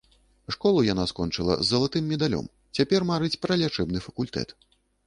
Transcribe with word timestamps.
Школу 0.55 0.79
яна 0.93 1.05
скончыла 1.11 1.59
з 1.59 1.67
залатым 1.73 2.09
медалём, 2.15 2.45
цяпер 2.81 3.01
марыць 3.13 3.35
пра 3.47 3.53
лячэбны 3.65 3.99
факультэт. 4.09 4.61